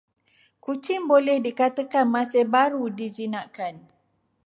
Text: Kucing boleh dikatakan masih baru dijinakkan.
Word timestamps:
Kucing 0.63 1.03
boleh 1.11 1.37
dikatakan 1.45 2.05
masih 2.15 2.43
baru 2.55 2.83
dijinakkan. 2.99 3.75